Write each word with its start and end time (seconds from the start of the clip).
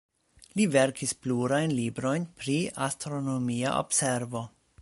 Li 0.59 0.63
verkis 0.75 1.13
plurajn 1.25 1.75
librojn 1.81 2.27
pri 2.41 2.57
astronomia 2.89 3.79
observo. 3.87 4.47